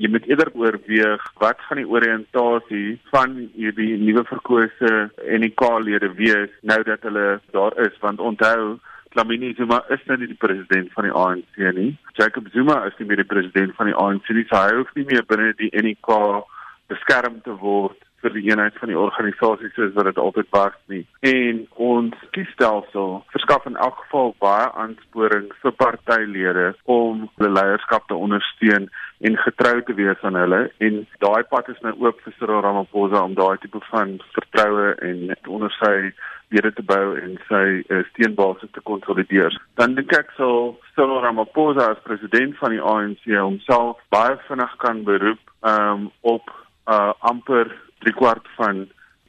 [0.00, 4.92] Jy moet eerder oorweeg wat gaan die oriëntasie van hierdie nuwe verkose
[5.42, 8.78] NK-lede wees nou dat hulle daar is want onthou
[9.18, 11.90] Lamini Zuma is nou nie die president van die ANC nie.
[12.16, 14.46] Jacob Zuma is nie meer die president van die ANC nie.
[14.48, 16.20] So hy hoef nie meer binne die NK
[16.88, 21.02] beskerm te word vir die eenheid van die organisasie soos wat dit altyd was nie.
[21.26, 28.18] En ons kiesstelsel verskaf in elk geval baie aansporings vir partylede om hulle leierskap te
[28.18, 28.90] ondersteun
[29.20, 33.24] en getrou te wees aan hulle en daai pad is nou oop vir Cyril Ramaphosa
[33.24, 36.12] om daai tipe van vertroue en onder sy
[36.50, 39.54] lede te bou en sy uh, steenbasis te konsolideer.
[39.78, 45.04] Dan dink ek sal Cyril Ramaphosa as president van die ANC homself baie vinnig kan
[45.06, 46.50] beroep um, op
[46.90, 47.70] uh, amper
[48.04, 48.86] 3 kwart van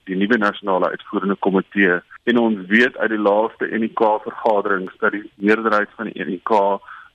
[0.10, 5.24] die nuwe nasionale uitvoerende komitee en ons weet uit die laaste NK vergaderings dat die
[5.36, 6.58] meerderheid van die NK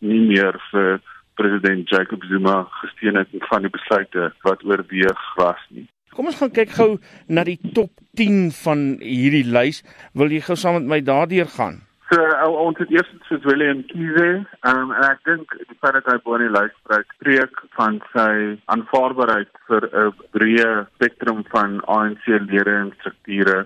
[0.07, 1.01] nie meer vir
[1.37, 5.87] president Jacob Zuma gesteun het van die besluite wat oorweeg was nie.
[6.17, 6.91] Kom ons gaan kyk gou
[7.29, 9.83] na die top 10 van hierdie lys.
[10.17, 11.83] Wil jy gou saam met my daardeur gaan?
[12.07, 14.29] So uh, ons het eers vir William Kiese,
[14.71, 17.97] um, en ek dink die feit dat hy bo in die lys spreek, spreek van
[18.13, 18.29] sy
[18.71, 23.65] aanvaarbaarheid vir 'n breë spektrum van ANC-lede en strukture.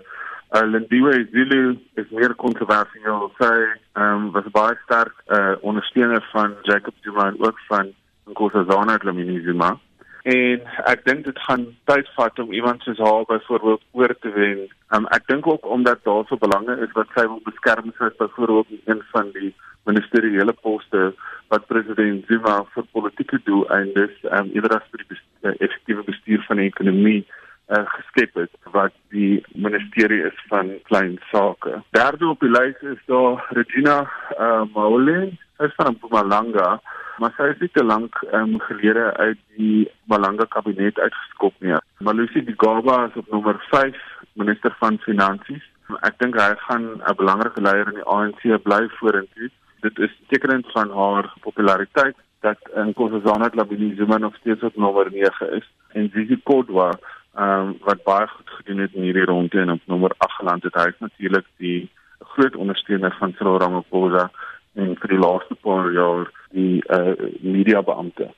[0.57, 3.29] Uh, Lindiwe Zulu is meer kontroversieel.
[3.37, 3.53] Sy
[4.01, 7.93] um, was baie sterk uh, ondersteuner van Jacob Zuma en ook van
[8.33, 9.77] Nkosazana Dlamini Zuma.
[10.23, 14.67] En ek dink dit gaan tyd vat om iemand soos haar byvoorbeeld oor te wen.
[14.93, 18.69] Um, ek dink ook omdat daar so belange is wat sy wil beskerm soos byvoorbeeld
[18.85, 19.55] een van die
[19.89, 21.15] ministeriële poste
[21.49, 26.61] wat president Zuma vir politieke doeleindes um, eerder as vir die uh, effektiewe bestuur van
[26.61, 31.81] die ekonomie uh, geskep het wat die ministerie is van klein sake.
[31.97, 34.03] Derde op die lys is daar Regina
[34.37, 36.77] uh, Maule, sy is van Mpumalanga
[37.21, 41.77] maar sy is nie te lank um, gelede uit die Malanga kabinet uitgeskop nie.
[42.07, 43.99] Malusi Gigaba is op nommer 5
[44.41, 45.67] minister van finansies.
[46.07, 49.51] Ek dink hy gaan 'n belangrike leier in die ANC bly vorentoe.
[49.85, 55.53] Dit is tekenend van haar populariteit dat Nkosazana Dlamini Zuma nog steeds op nommer 9
[55.61, 56.91] is en Zizi Kodwa
[57.37, 60.75] um, wat baie goed gedoen het in hierdie ronde en op nommer 8 geland het.
[60.75, 64.31] Hy is natuurlik die groot ondersteuner van Cyril Ramaphosa
[64.75, 68.31] en vir die laaste paar jaar die uh, mediabeampte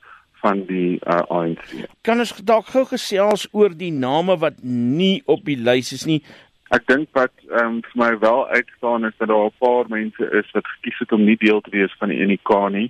[0.43, 1.69] van die uh, ANC.
[2.01, 6.19] Kan ons dalk gou gesels oor die name wat nie op die lys is nie?
[6.73, 10.51] Ek dink wat um, vir my wel uitstaan is dat daar 'n paar mense is
[10.57, 12.89] wat gekies het om nie deel te wees van die NK nie.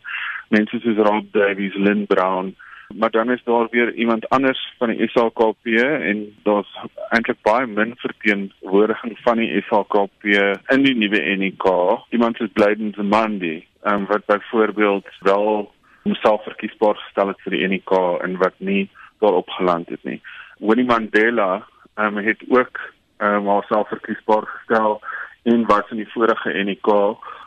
[0.49, 2.55] Mense soos Rob Davies, Lynn Brown,
[2.95, 5.65] maar dan is daar weer iemand anders van die SAKP
[6.09, 6.71] en daar's
[7.09, 10.23] eintlik baie min verteenwoordiging van die SAKP
[10.75, 11.65] in die nuwe NK.
[12.09, 15.71] Iemand soos Blyden Zamandi, um, wat byvoorbeeld wel
[16.03, 18.89] homself verkiesbaar gestel het vir die NK en wat nie
[19.19, 20.21] daarop geland het nie.
[20.57, 22.79] Winnie Mandela um, het ook
[23.17, 25.01] um, homself verkiesbaar gestel
[25.43, 26.89] en was in die vorige NK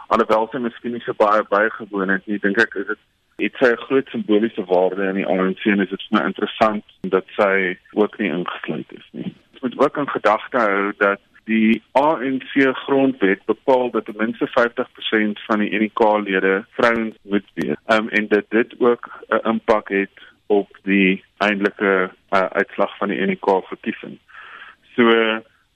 [0.07, 3.05] alhoewel sy miskien nie so baie bygewoon het nie, dink ek is dit
[3.37, 7.25] Dit sê 'n groot simboliese waarde in die ANC en dit is baie interessant dat
[7.37, 9.35] sy ook nie ingesluit is nie.
[9.53, 12.53] Ons moet ook in gedagte hou dat die ANC
[12.87, 17.77] grondwet bepaal dat ten minste 50% van die NK-lede vrouens moet wees.
[17.87, 20.11] Um, en dat dit ook 'n impak het
[20.47, 24.19] op die eintlike uh, uitslag van die NK verkiesing.
[24.95, 25.11] So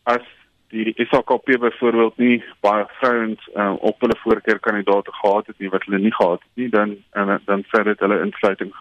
[0.03, 0.27] as
[0.69, 5.99] die SAKP byvoorbeeld nie baie vrouens um, op hulle voorkeurkandidate gehad het nie wat hulle
[5.99, 8.75] nie gehad het nie dan en, dan sê dit hulle insluiting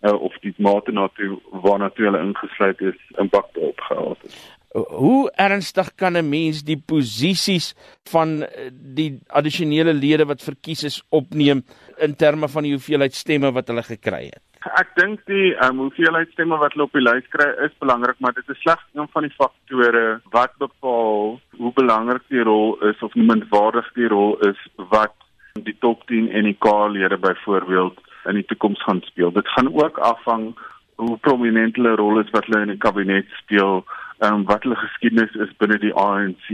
[0.00, 4.38] uh, of die mate na toe waarna toe hulle ingesluit is impak op gehad het.
[4.74, 7.74] Hoe ernstig kan 'n mens die posisies
[8.10, 11.62] van eh, die addisionele lede wat verkies is opneem
[11.98, 14.42] in terme van die hoeveelheid stemme wat hulle gekry het?
[14.64, 18.32] Ek dink die um, hoeveelheid stemme wat hulle op die lys kry is belangrik, maar
[18.32, 23.14] dit is slegs een van die faktore wat bepaal hoe belangrik die rol is of
[23.14, 24.58] nie minderwaardig die rol is
[24.90, 25.14] wat
[25.62, 29.30] die top 10 NK-lede byvoorbeeld in die toekoms gaan speel.
[29.30, 30.56] Dit gaan ook afhang
[30.96, 33.84] hoe prominent hulle rol is wat hulle in die kabinet speel,
[34.20, 36.46] um, wat hulle geskiedenis is binne die ANC,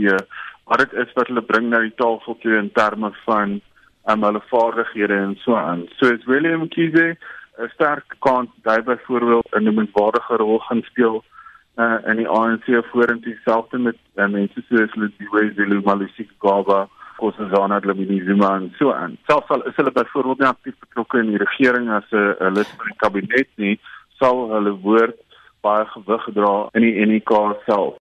[0.65, 3.59] wat dit is wat hulle bring na die tafel toe in terme van
[4.09, 5.87] um, hulle vaardighede en so aan.
[5.97, 7.17] So is William Kiese
[7.59, 11.23] 'n sterk kans dat hy byvoorbeeld 'n noemenswaardige rol gaan speel
[11.77, 16.87] uh, in die ANC vorentoe selfs met uh, mense soos Lisiwe Zulu Malisik Gaba
[17.19, 19.17] Kosazana Dlamini Zuma en so aan.
[19.27, 22.87] Selfs al is hulle byvoorbeeld nie aktief betrokke in die regering as 'n lid van
[22.87, 23.79] die kabinet nie,
[24.19, 25.19] sal hulle woord
[25.61, 27.31] baie gewig dra in die NK
[27.65, 27.97] self.